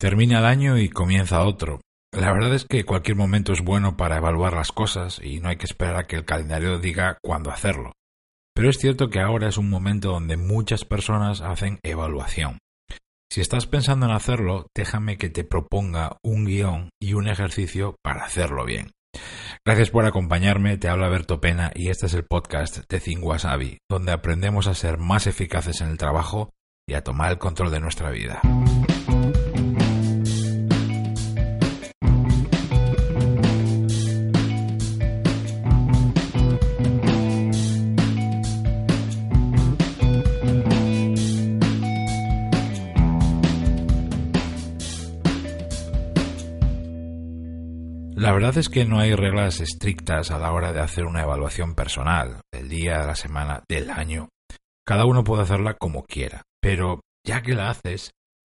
Termina 0.00 0.38
el 0.38 0.46
año 0.46 0.78
y 0.78 0.88
comienza 0.88 1.44
otro. 1.44 1.82
La 2.10 2.32
verdad 2.32 2.54
es 2.54 2.64
que 2.64 2.84
cualquier 2.84 3.18
momento 3.18 3.52
es 3.52 3.60
bueno 3.60 3.98
para 3.98 4.16
evaluar 4.16 4.54
las 4.54 4.72
cosas 4.72 5.20
y 5.22 5.40
no 5.40 5.50
hay 5.50 5.56
que 5.56 5.66
esperar 5.66 5.96
a 5.96 6.06
que 6.06 6.16
el 6.16 6.24
calendario 6.24 6.78
diga 6.78 7.18
cuándo 7.22 7.50
hacerlo. 7.50 7.92
Pero 8.54 8.70
es 8.70 8.78
cierto 8.78 9.10
que 9.10 9.20
ahora 9.20 9.46
es 9.46 9.58
un 9.58 9.68
momento 9.68 10.12
donde 10.12 10.38
muchas 10.38 10.86
personas 10.86 11.42
hacen 11.42 11.80
evaluación. 11.82 12.60
Si 13.30 13.42
estás 13.42 13.66
pensando 13.66 14.06
en 14.06 14.12
hacerlo, 14.12 14.68
déjame 14.74 15.18
que 15.18 15.28
te 15.28 15.44
proponga 15.44 16.16
un 16.24 16.46
guion 16.46 16.88
y 16.98 17.12
un 17.12 17.28
ejercicio 17.28 17.96
para 18.02 18.24
hacerlo 18.24 18.64
bien. 18.64 18.92
Gracias 19.66 19.90
por 19.90 20.06
acompañarme, 20.06 20.78
te 20.78 20.88
habla 20.88 21.10
Berto 21.10 21.42
Pena 21.42 21.72
y 21.74 21.90
este 21.90 22.06
es 22.06 22.14
el 22.14 22.24
podcast 22.24 22.84
de 22.88 23.00
Think 23.00 23.22
donde 23.90 24.12
aprendemos 24.12 24.66
a 24.66 24.72
ser 24.72 24.96
más 24.96 25.26
eficaces 25.26 25.82
en 25.82 25.88
el 25.88 25.98
trabajo 25.98 26.54
y 26.88 26.94
a 26.94 27.04
tomar 27.04 27.32
el 27.32 27.38
control 27.38 27.70
de 27.70 27.80
nuestra 27.80 28.10
vida. 28.10 28.40
La 48.30 48.34
verdad 48.34 48.58
es 48.58 48.68
que 48.68 48.84
no 48.84 49.00
hay 49.00 49.16
reglas 49.16 49.58
estrictas 49.58 50.30
a 50.30 50.38
la 50.38 50.52
hora 50.52 50.72
de 50.72 50.78
hacer 50.78 51.04
una 51.04 51.22
evaluación 51.22 51.74
personal, 51.74 52.42
del 52.52 52.68
día, 52.68 53.00
de 53.00 53.06
la 53.08 53.16
semana, 53.16 53.64
del 53.68 53.90
año. 53.90 54.28
Cada 54.86 55.04
uno 55.04 55.24
puede 55.24 55.42
hacerla 55.42 55.74
como 55.74 56.04
quiera, 56.04 56.42
pero 56.62 57.00
ya 57.26 57.42
que 57.42 57.56
la 57.56 57.70
haces, 57.70 58.12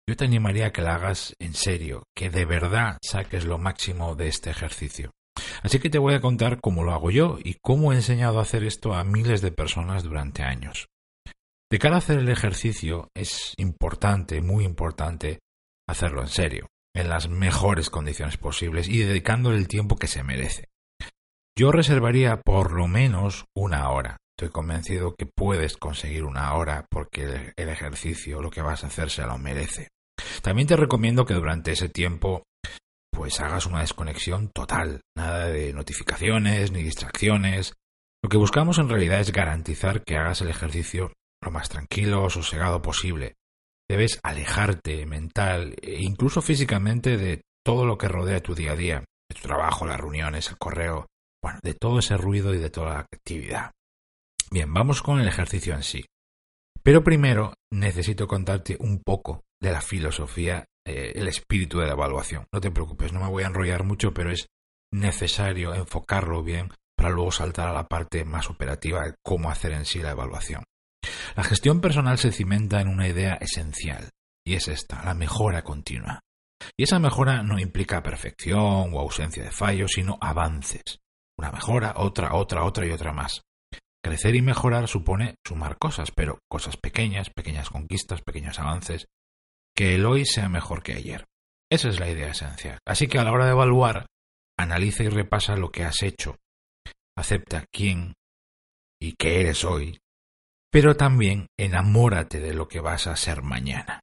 yo 0.09 0.17
te 0.17 0.25
animaría 0.25 0.67
a 0.67 0.73
que 0.73 0.83
la 0.83 0.97
hagas 0.97 1.35
en 1.39 1.55
serio, 1.55 2.03
que 2.17 2.31
de 2.31 2.47
verdad 2.47 2.99
saques 3.01 3.45
lo 3.45 3.59
máximo 3.59 4.17
de 4.17 4.27
este 4.27 4.51
ejercicio. 4.51 5.13
Así 5.63 5.79
que 5.79 5.89
te 5.89 6.01
voy 6.01 6.15
a 6.15 6.21
contar 6.21 6.61
cómo 6.61 6.83
lo 6.83 6.93
hago 6.93 7.13
yo 7.13 7.39
y 7.41 7.55
cómo 7.63 7.93
he 7.93 7.95
enseñado 7.95 8.41
a 8.41 8.43
hacer 8.43 8.65
esto 8.65 8.95
a 8.95 9.05
miles 9.05 9.41
de 9.41 9.53
personas 9.53 10.03
durante 10.03 10.43
años. 10.43 10.89
De 11.71 11.79
cara 11.79 11.95
a 11.95 11.99
hacer 11.99 12.19
el 12.19 12.29
ejercicio 12.29 13.09
es 13.15 13.55
importante, 13.57 14.41
muy 14.41 14.65
importante, 14.65 15.39
hacerlo 15.87 16.23
en 16.23 16.29
serio 16.29 16.67
en 16.95 17.09
las 17.09 17.29
mejores 17.29 17.91
condiciones 17.91 18.37
posibles 18.37 18.89
y 18.89 18.99
dedicándole 18.99 19.59
el 19.59 19.69
tiempo 19.69 19.97
que 19.97 20.07
se 20.07 20.23
merece. 20.23 20.69
Yo 21.57 21.73
reservaría 21.73 22.41
por 22.41 22.73
lo 22.73 22.89
menos 22.89 23.45
una 23.55 23.91
hora. 23.91 24.17
Estoy 24.37 24.51
convencido 24.51 25.15
que 25.15 25.27
puedes 25.27 25.77
conseguir 25.77 26.25
una 26.25 26.55
hora 26.55 26.87
porque 26.91 27.53
el 27.57 27.69
ejercicio, 27.69 28.41
lo 28.41 28.51
que 28.51 28.63
vas 28.63 28.85
a 28.85 28.87
hacer, 28.87 29.11
se 29.11 29.27
lo 29.27 29.37
merece. 29.37 29.89
También 30.43 30.67
te 30.67 30.77
recomiendo 30.77 31.27
que 31.27 31.35
durante 31.35 31.73
ese 31.73 31.89
tiempo 31.89 32.45
pues 33.13 33.41
hagas 33.41 33.67
una 33.67 33.81
desconexión 33.81 34.49
total, 34.49 35.03
nada 35.15 35.49
de 35.49 35.75
notificaciones 35.75 36.73
ni 36.73 36.83
distracciones. 36.83 37.75
Lo 38.23 38.31
que 38.31 38.39
buscamos 38.39 38.79
en 38.79 38.89
realidad 38.89 39.21
es 39.21 39.33
garantizar 39.33 40.03
que 40.05 40.17
hagas 40.17 40.41
el 40.41 40.49
ejercicio 40.49 41.13
lo 41.43 41.51
más 41.51 41.69
tranquilo, 41.69 42.31
sosegado 42.31 42.81
posible, 42.81 43.35
Debes 43.91 44.21
alejarte 44.23 45.05
mental 45.05 45.75
e 45.83 46.01
incluso 46.01 46.41
físicamente 46.41 47.17
de 47.17 47.43
todo 47.65 47.85
lo 47.85 47.99
que 47.99 48.07
rodea 48.07 48.39
tu 48.39 48.55
día 48.55 48.71
a 48.71 48.77
día, 48.77 49.01
de 49.01 49.35
tu 49.35 49.43
trabajo, 49.43 49.85
las 49.85 49.99
reuniones, 49.99 50.49
el 50.49 50.59
correo, 50.59 51.09
bueno, 51.43 51.59
de 51.65 51.75
todo 51.75 51.99
ese 51.99 52.17
ruido 52.17 52.55
y 52.55 52.59
de 52.59 52.71
toda 52.71 52.95
la 52.95 53.01
actividad. 53.01 53.73
Bien, 54.49 54.73
vamos 54.73 55.03
con 55.03 55.19
el 55.19 55.27
ejercicio 55.27 55.75
en 55.75 55.83
sí. 55.83 56.05
Pero 56.85 57.03
primero 57.03 57.55
necesito 57.73 58.29
contarte 58.29 58.77
un 58.79 59.03
poco 59.05 59.43
de 59.61 59.73
la 59.73 59.81
filosofía, 59.81 60.67
eh, 60.87 61.15
el 61.17 61.27
espíritu 61.27 61.81
de 61.81 61.87
la 61.87 61.95
evaluación. 61.95 62.47
No 62.55 62.61
te 62.61 62.71
preocupes, 62.71 63.13
no 63.13 63.19
me 63.19 63.29
voy 63.29 63.43
a 63.43 63.49
enrollar 63.49 63.83
mucho, 63.83 64.15
pero 64.15 64.31
es 64.31 64.47
necesario 64.93 65.75
enfocarlo 65.75 66.45
bien 66.45 66.69
para 66.97 67.11
luego 67.11 67.33
saltar 67.33 67.69
a 67.69 67.73
la 67.73 67.89
parte 67.89 68.25
más 68.25 68.51
operativa 68.51 69.05
de 69.05 69.15
cómo 69.25 69.51
hacer 69.51 69.73
en 69.73 69.85
sí 69.85 69.99
la 69.99 70.13
evaluación. 70.13 70.63
La 71.41 71.45
gestión 71.45 71.81
personal 71.81 72.19
se 72.19 72.33
cimenta 72.33 72.83
en 72.83 72.89
una 72.89 73.09
idea 73.09 73.39
esencial, 73.41 74.11
y 74.47 74.57
es 74.57 74.69
esta, 74.69 75.03
la 75.07 75.15
mejora 75.15 75.65
continua. 75.65 76.21
Y 76.77 76.83
esa 76.83 76.99
mejora 76.99 77.43
no 77.43 77.59
implica 77.59 78.03
perfección 78.03 78.93
o 78.93 79.01
ausencia 79.01 79.45
de 79.45 79.51
fallos, 79.51 79.93
sino 79.93 80.19
avances. 80.21 80.99
Una 81.39 81.51
mejora, 81.51 81.95
otra, 81.97 82.35
otra, 82.35 82.65
otra 82.65 82.85
y 82.85 82.91
otra 82.91 83.15
más. 83.15 83.41
Crecer 84.05 84.35
y 84.35 84.43
mejorar 84.43 84.87
supone 84.87 85.37
sumar 85.43 85.79
cosas, 85.79 86.11
pero 86.15 86.41
cosas 86.47 86.77
pequeñas, 86.77 87.31
pequeñas 87.31 87.71
conquistas, 87.71 88.21
pequeños 88.21 88.59
avances, 88.59 89.07
que 89.75 89.95
el 89.95 90.05
hoy 90.05 90.27
sea 90.27 90.51
mejor 90.51 90.83
que 90.83 90.93
ayer. 90.93 91.25
Esa 91.73 91.89
es 91.89 91.99
la 91.99 92.11
idea 92.11 92.29
esencial. 92.29 92.81
Así 92.87 93.07
que 93.07 93.19
a 93.19 93.25
la 93.25 93.33
hora 93.33 93.47
de 93.47 93.53
evaluar, 93.53 94.05
analiza 94.59 95.05
y 95.05 95.09
repasa 95.09 95.57
lo 95.57 95.71
que 95.71 95.85
has 95.85 96.03
hecho. 96.03 96.37
Acepta 97.17 97.65
quién 97.73 98.13
y 99.01 99.15
qué 99.19 99.41
eres 99.41 99.65
hoy 99.65 99.99
pero 100.71 100.97
también 100.97 101.47
enamórate 101.59 102.41
de 102.41 102.55
lo 102.55 102.69
que 102.69 102.81
vas 102.81 103.07
a 103.07 103.17
ser 103.17 103.43
mañana. 103.43 104.01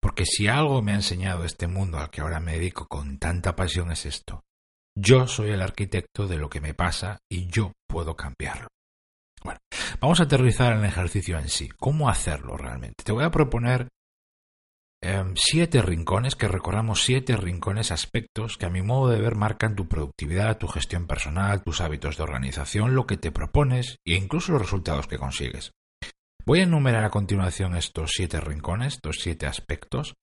Porque 0.00 0.24
si 0.24 0.48
algo 0.48 0.80
me 0.82 0.92
ha 0.92 0.96
enseñado 0.96 1.44
este 1.44 1.66
mundo 1.66 1.98
al 1.98 2.10
que 2.10 2.20
ahora 2.20 2.40
me 2.40 2.52
dedico 2.52 2.86
con 2.86 3.18
tanta 3.18 3.56
pasión 3.56 3.90
es 3.90 4.06
esto. 4.06 4.42
Yo 4.96 5.26
soy 5.26 5.50
el 5.50 5.60
arquitecto 5.60 6.26
de 6.26 6.38
lo 6.38 6.48
que 6.48 6.60
me 6.60 6.72
pasa 6.72 7.18
y 7.30 7.46
yo 7.48 7.72
puedo 7.86 8.16
cambiarlo. 8.16 8.68
Bueno, 9.44 9.60
vamos 10.00 10.20
a 10.20 10.24
aterrizar 10.24 10.72
el 10.72 10.84
ejercicio 10.84 11.38
en 11.38 11.48
sí. 11.48 11.68
¿Cómo 11.68 12.08
hacerlo 12.08 12.56
realmente? 12.56 13.04
Te 13.04 13.12
voy 13.12 13.24
a 13.24 13.30
proponer 13.30 13.88
em, 15.02 15.34
siete 15.36 15.82
rincones, 15.82 16.34
que 16.34 16.48
recorramos 16.48 17.04
siete 17.04 17.36
rincones, 17.36 17.92
aspectos 17.92 18.56
que 18.56 18.66
a 18.66 18.70
mi 18.70 18.80
modo 18.80 19.10
de 19.10 19.20
ver 19.20 19.34
marcan 19.34 19.76
tu 19.76 19.86
productividad, 19.86 20.56
tu 20.56 20.66
gestión 20.66 21.06
personal, 21.06 21.62
tus 21.62 21.82
hábitos 21.82 22.16
de 22.16 22.22
organización, 22.22 22.94
lo 22.94 23.06
que 23.06 23.18
te 23.18 23.30
propones 23.30 23.98
e 24.06 24.14
incluso 24.14 24.52
los 24.52 24.62
resultados 24.62 25.06
que 25.06 25.18
consigues. 25.18 25.72
Voy 26.46 26.60
a 26.60 26.62
enumerar 26.62 27.04
a 27.04 27.10
continuación 27.10 27.76
estos 27.76 28.12
siete 28.12 28.40
rincones, 28.40 28.94
estos 28.94 29.18
siete 29.20 29.46
aspectos, 29.46 30.14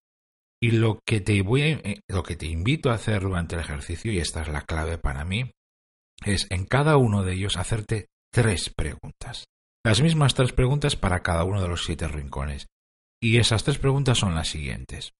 y 0.62 0.72
lo 0.72 1.00
que 1.06 1.20
te 1.20 1.42
voy 1.42 1.62
eh, 1.64 2.00
lo 2.08 2.24
que 2.24 2.38
te 2.38 2.46
invito 2.46 2.90
a 2.90 2.94
hacer 2.94 3.24
durante 3.24 3.56
el 3.56 3.62
ejercicio, 3.62 4.10
y 4.10 4.20
esta 4.20 4.42
es 4.42 4.48
la 4.48 4.62
clave 4.62 4.98
para 4.98 5.26
mí, 5.26 5.52
es 6.26 6.48
en 6.50 6.66
cada 6.66 6.96
uno 6.96 7.24
de 7.24 7.34
ellos 7.34 7.58
hacerte 7.58 8.08
tres 8.32 8.72
preguntas. 8.74 9.44
Las 9.86 10.02
mismas 10.02 10.34
tres 10.34 10.54
preguntas 10.54 10.96
para 10.96 11.22
cada 11.24 11.44
uno 11.44 11.62
de 11.62 11.68
los 11.68 11.84
siete 11.84 12.08
rincones. 12.08 12.68
Y 13.22 13.38
esas 13.38 13.66
tres 13.66 13.78
preguntas 13.78 14.18
son 14.18 14.34
las 14.34 14.48
siguientes. 14.48 15.12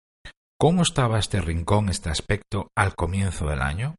¿Cómo 0.58 0.84
estaba 0.84 1.20
este 1.20 1.42
rincón, 1.42 1.90
este 1.90 2.10
aspecto, 2.10 2.70
al 2.78 2.96
comienzo 2.96 3.48
del 3.48 3.62
año? 3.62 3.96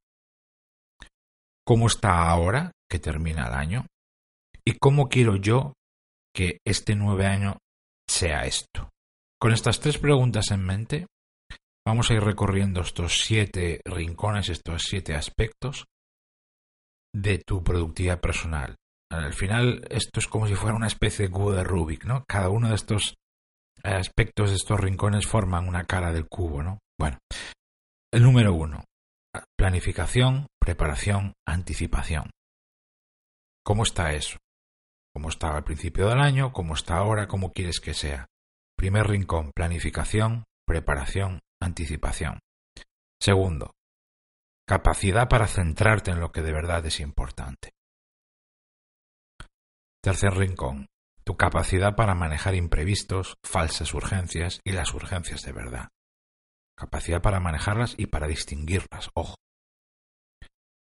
¿Cómo 1.66 1.86
está 1.86 2.30
ahora, 2.30 2.72
que 2.88 2.98
termina 2.98 3.48
el 3.48 3.54
año? 3.54 3.86
¿Y 4.64 4.78
cómo 4.78 5.10
quiero 5.10 5.36
yo 5.36 5.74
que 6.34 6.58
este 6.66 6.94
nueve 6.94 7.26
año 7.26 7.58
sea 8.08 8.42
esto. 8.42 8.90
Con 9.40 9.52
estas 9.52 9.80
tres 9.80 9.98
preguntas 9.98 10.50
en 10.50 10.64
mente, 10.64 11.06
vamos 11.86 12.10
a 12.10 12.14
ir 12.14 12.20
recorriendo 12.22 12.80
estos 12.80 13.22
siete 13.22 13.80
rincones, 13.84 14.48
estos 14.48 14.82
siete 14.82 15.14
aspectos 15.14 15.84
de 17.14 17.38
tu 17.38 17.62
productividad 17.62 18.20
personal. 18.20 18.76
Al 19.10 19.34
final, 19.34 19.86
esto 19.90 20.18
es 20.18 20.26
como 20.26 20.48
si 20.48 20.54
fuera 20.54 20.76
una 20.76 20.88
especie 20.88 21.26
de 21.26 21.32
cubo 21.32 21.52
de 21.52 21.62
Rubik, 21.62 22.04
¿no? 22.04 22.24
Cada 22.26 22.48
uno 22.48 22.70
de 22.70 22.74
estos 22.74 23.14
aspectos 23.82 24.50
de 24.50 24.56
estos 24.56 24.80
rincones 24.80 25.26
forman 25.26 25.68
una 25.68 25.84
cara 25.84 26.12
del 26.12 26.26
cubo, 26.26 26.62
¿no? 26.62 26.78
Bueno, 26.98 27.18
el 28.12 28.22
número 28.22 28.54
uno, 28.54 28.84
planificación, 29.56 30.46
preparación, 30.58 31.34
anticipación. 31.46 32.30
¿Cómo 33.64 33.84
está 33.84 34.12
eso? 34.12 34.38
Cómo 35.14 35.28
estaba 35.28 35.56
al 35.56 35.64
principio 35.64 36.08
del 36.08 36.20
año, 36.20 36.52
cómo 36.52 36.74
está 36.74 36.96
ahora, 36.96 37.28
cómo 37.28 37.52
quieres 37.52 37.80
que 37.80 37.94
sea. 37.94 38.26
Primer 38.76 39.06
rincón, 39.06 39.52
planificación, 39.54 40.44
preparación, 40.66 41.40
anticipación. 41.62 42.40
Segundo, 43.20 43.72
capacidad 44.66 45.28
para 45.28 45.46
centrarte 45.46 46.10
en 46.10 46.20
lo 46.20 46.32
que 46.32 46.42
de 46.42 46.52
verdad 46.52 46.84
es 46.84 46.98
importante. 47.00 47.70
Tercer 50.02 50.34
rincón, 50.34 50.86
tu 51.24 51.36
capacidad 51.36 51.94
para 51.94 52.14
manejar 52.14 52.54
imprevistos, 52.54 53.36
falsas 53.42 53.94
urgencias 53.94 54.60
y 54.64 54.72
las 54.72 54.92
urgencias 54.92 55.42
de 55.42 55.52
verdad. 55.52 55.88
Capacidad 56.76 57.22
para 57.22 57.40
manejarlas 57.40 57.94
y 57.96 58.06
para 58.06 58.26
distinguirlas, 58.26 59.10
ojo. 59.14 59.36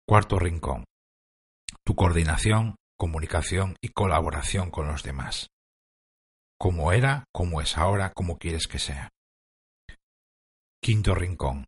Cuarto 0.08 0.38
rincón, 0.38 0.84
tu 1.84 1.94
coordinación, 1.94 2.76
comunicación 2.96 3.76
y 3.80 3.88
colaboración 3.88 4.70
con 4.70 4.86
los 4.88 5.02
demás. 5.02 5.48
Como 6.58 6.92
era, 6.92 7.24
como 7.32 7.60
es 7.60 7.76
ahora, 7.76 8.12
como 8.12 8.38
quieres 8.38 8.66
que 8.66 8.78
sea. 8.78 9.10
Quinto 10.82 11.14
rincón. 11.14 11.66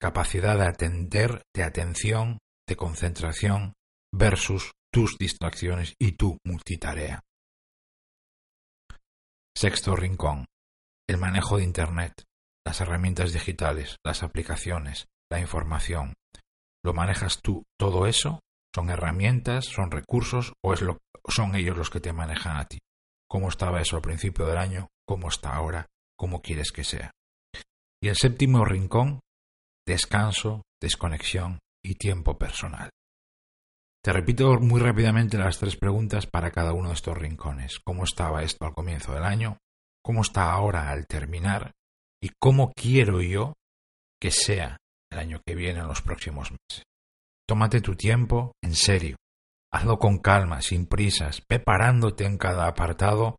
Capacidad 0.00 0.56
de 0.56 0.66
atender, 0.66 1.42
de 1.54 1.64
atención, 1.64 2.38
de 2.68 2.76
concentración 2.76 3.72
versus 4.12 4.72
tus 4.92 5.18
distracciones 5.18 5.94
y 5.98 6.12
tu 6.12 6.38
multitarea. 6.44 7.20
Sexto 9.56 9.96
rincón. 9.96 10.46
El 11.08 11.18
manejo 11.18 11.56
de 11.56 11.64
Internet, 11.64 12.12
las 12.64 12.80
herramientas 12.80 13.32
digitales, 13.32 13.96
las 14.04 14.22
aplicaciones, 14.22 15.06
la 15.30 15.40
información. 15.40 16.14
¿Lo 16.84 16.92
manejas 16.92 17.40
tú 17.42 17.64
todo 17.78 18.06
eso? 18.06 18.40
¿Son 18.74 18.90
herramientas, 18.90 19.64
son 19.66 19.90
recursos 19.90 20.52
o 20.62 20.72
es 20.72 20.82
lo, 20.82 20.98
son 21.28 21.54
ellos 21.54 21.76
los 21.76 21.90
que 21.90 22.00
te 22.00 22.12
manejan 22.12 22.56
a 22.56 22.66
ti? 22.66 22.78
¿Cómo 23.28 23.48
estaba 23.48 23.80
eso 23.80 23.96
al 23.96 24.02
principio 24.02 24.46
del 24.46 24.58
año? 24.58 24.88
¿Cómo 25.06 25.28
está 25.28 25.54
ahora? 25.54 25.86
¿Cómo 26.16 26.40
quieres 26.40 26.72
que 26.72 26.84
sea? 26.84 27.12
Y 28.02 28.08
el 28.08 28.16
séptimo 28.16 28.64
rincón, 28.64 29.20
descanso, 29.86 30.62
desconexión 30.80 31.58
y 31.84 31.94
tiempo 31.94 32.38
personal. 32.38 32.90
Te 34.02 34.12
repito 34.12 34.58
muy 34.60 34.80
rápidamente 34.80 35.36
las 35.36 35.58
tres 35.58 35.76
preguntas 35.76 36.26
para 36.26 36.50
cada 36.50 36.72
uno 36.72 36.88
de 36.88 36.94
estos 36.94 37.16
rincones. 37.16 37.80
¿Cómo 37.84 38.04
estaba 38.04 38.42
esto 38.42 38.64
al 38.64 38.74
comienzo 38.74 39.12
del 39.12 39.24
año? 39.24 39.58
¿Cómo 40.02 40.22
está 40.22 40.52
ahora 40.52 40.90
al 40.90 41.06
terminar? 41.06 41.72
¿Y 42.22 42.30
cómo 42.40 42.72
quiero 42.72 43.20
yo 43.20 43.54
que 44.20 44.30
sea 44.30 44.78
el 45.10 45.18
año 45.18 45.40
que 45.46 45.54
viene 45.54 45.80
en 45.80 45.88
los 45.88 46.02
próximos 46.02 46.50
meses? 46.50 46.87
Tómate 47.48 47.80
tu 47.80 47.94
tiempo 47.94 48.52
en 48.62 48.74
serio. 48.74 49.16
Hazlo 49.72 49.98
con 49.98 50.18
calma, 50.18 50.60
sin 50.60 50.86
prisas, 50.86 51.40
preparándote 51.40 52.26
en 52.26 52.36
cada 52.36 52.68
apartado 52.68 53.36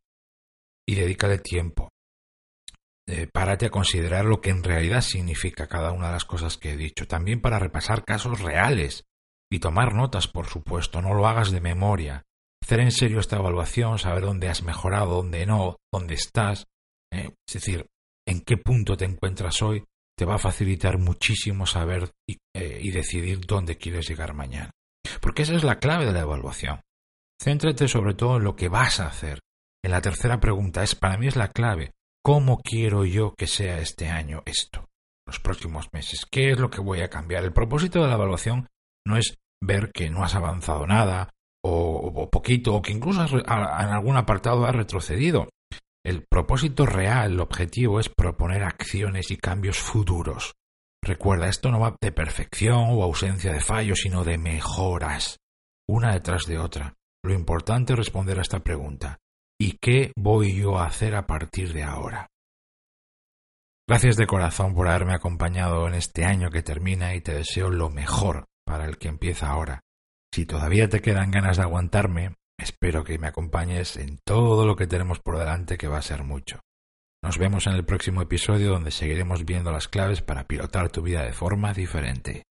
y 0.88 0.96
dedícale 0.96 1.38
tiempo. 1.38 1.90
Eh, 3.08 3.28
párate 3.32 3.68
a 3.68 3.70
considerar 3.70 4.26
lo 4.26 4.42
que 4.42 4.50
en 4.50 4.64
realidad 4.64 5.02
significa 5.02 5.68
cada 5.68 5.92
una 5.92 6.08
de 6.08 6.14
las 6.14 6.26
cosas 6.26 6.58
que 6.58 6.72
he 6.72 6.78
dicho. 6.78 7.08
También 7.08 7.40
para 7.40 7.60
repasar 7.60 8.04
casos 8.04 8.42
reales 8.42 9.04
y 9.52 9.60
tomar 9.60 9.94
notas, 9.94 10.28
por 10.28 10.48
supuesto. 10.48 11.02
No 11.02 11.14
lo 11.14 11.28
hagas 11.28 11.52
de 11.52 11.62
memoria. 11.62 12.24
Hacer 12.64 12.80
en 12.80 12.92
serio 12.92 13.20
esta 13.20 13.38
evaluación, 13.38 14.00
saber 14.00 14.24
dónde 14.24 14.50
has 14.50 14.64
mejorado, 14.64 15.18
dónde 15.18 15.46
no, 15.46 15.78
dónde 15.94 16.16
estás. 16.16 16.66
Eh, 17.12 17.30
es 17.48 17.54
decir, 17.54 17.88
en 18.28 18.42
qué 18.42 18.58
punto 18.58 18.98
te 18.98 19.06
encuentras 19.06 19.62
hoy, 19.62 19.84
te 20.20 20.26
va 20.26 20.36
a 20.36 20.38
facilitar 20.38 20.98
muchísimo 20.98 21.66
saber 21.66 22.12
y, 22.28 22.40
eh, 22.54 22.82
y 22.82 22.92
decidir 22.92 23.40
dónde 23.40 23.78
quieres 23.78 24.06
llegar 24.10 24.34
mañana. 24.34 24.72
Porque 25.22 25.44
esa 25.44 25.56
es 25.56 25.64
la 25.64 25.80
clave 25.80 26.06
de 26.06 26.12
la 26.12 26.20
evaluación. 26.20 26.82
Céntrate 27.42 27.88
sobre 27.88 28.16
todo 28.16 28.36
en 28.36 28.44
lo 28.44 28.58
que 28.58 28.68
vas 28.68 29.00
a 29.00 29.08
hacer. 29.08 29.40
En 29.82 29.92
la 29.92 30.02
tercera 30.02 30.42
pregunta 30.42 30.84
es, 30.84 30.94
para 30.94 31.18
mí 31.18 31.28
es 31.28 31.38
la 31.38 31.52
clave. 31.54 31.94
¿Cómo 32.22 32.58
quiero 32.58 33.06
yo 33.06 33.34
que 33.34 33.48
sea 33.48 33.80
este 33.80 34.10
año 34.10 34.44
esto? 34.46 34.90
Los 35.26 35.40
próximos 35.40 35.88
meses. 35.94 36.26
¿Qué 36.30 36.52
es 36.52 36.60
lo 36.60 36.70
que 36.70 36.82
voy 36.82 37.00
a 37.00 37.10
cambiar? 37.10 37.46
El 37.46 37.54
propósito 37.54 38.02
de 38.02 38.10
la 38.10 38.16
evaluación 38.16 38.68
no 39.08 39.16
es 39.16 39.38
ver 39.64 39.94
que 39.94 40.10
no 40.10 40.26
has 40.26 40.36
avanzado 40.36 40.86
nada 40.86 41.30
o, 41.64 42.30
poquito 42.30 42.76
o 42.76 42.82
que 42.82 42.92
incluso 42.92 43.22
en 43.24 43.50
algún 43.50 44.18
apartado 44.18 44.66
has 44.66 44.76
retrocedido. 44.76 45.48
El 46.06 46.26
propósito 46.30 46.86
real, 46.86 47.34
el 47.34 47.40
objetivo 47.40 48.00
es 48.00 48.10
proponer 48.10 48.64
acciones 48.64 49.32
y 49.32 49.38
cambios 49.38 49.78
futuros. 49.78 50.56
Recuerda, 51.04 51.48
esto 51.48 51.72
no 51.72 51.80
va 51.80 51.96
de 52.02 52.12
perfección 52.12 52.90
o 52.90 53.04
ausencia 53.04 53.52
de 53.52 53.62
fallos, 53.62 54.00
sino 54.02 54.24
de 54.24 54.38
mejoras, 54.38 55.40
una 55.88 56.14
detrás 56.14 56.46
de 56.46 56.58
otra. 56.58 56.94
Lo 57.24 57.34
importante 57.34 57.94
es 57.94 58.00
responder 58.00 58.40
a 58.40 58.42
esta 58.42 58.60
pregunta. 58.60 59.18
¿Y 59.60 59.78
qué 59.82 60.14
voy 60.16 60.56
yo 60.56 60.78
a 60.78 60.86
hacer 60.86 61.16
a 61.16 61.28
partir 61.28 61.74
de 61.74 61.84
ahora? 61.84 62.28
Gracias 63.88 64.16
de 64.16 64.28
corazón 64.28 64.74
por 64.74 64.88
haberme 64.88 65.16
acompañado 65.16 65.88
en 65.88 65.96
este 65.96 66.24
año 66.24 66.50
que 66.50 66.62
termina 66.62 67.16
y 67.16 67.22
te 67.22 67.34
deseo 67.34 67.70
lo 67.70 67.90
mejor 67.90 68.46
para 68.66 68.86
el 68.86 68.98
que 68.98 69.08
empieza 69.08 69.50
ahora. 69.50 69.82
Si 70.34 70.46
todavía 70.46 70.88
te 70.88 71.02
quedan 71.02 71.32
ganas 71.32 71.58
de 71.58 71.64
aguantarme, 71.64 72.36
espero 72.60 73.04
que 73.04 73.18
me 73.18 73.28
acompañes 73.28 73.98
en 73.98 74.20
todo 74.26 74.66
lo 74.66 74.76
que 74.76 74.88
tenemos 74.88 75.20
por 75.20 75.38
delante 75.38 75.78
que 75.78 75.88
va 75.88 75.98
a 75.98 76.04
ser 76.04 76.24
mucho. 76.24 76.62
Nos 77.22 77.38
vemos 77.38 77.68
en 77.68 77.74
el 77.74 77.86
próximo 77.86 78.22
episodio 78.22 78.70
donde 78.70 78.92
seguiremos 78.92 79.46
viendo 79.46 79.72
las 79.72 79.88
claves 79.88 80.22
para 80.22 80.48
pilotar 80.48 80.90
tu 80.90 81.02
vida 81.02 81.24
de 81.24 81.34
forma 81.34 81.74
diferente. 81.74 82.44